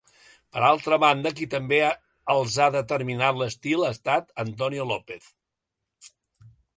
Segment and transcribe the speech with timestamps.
[0.53, 1.77] Per altra banda, qui també
[2.35, 5.29] els ha determinat l’estil ha estat Antonio López.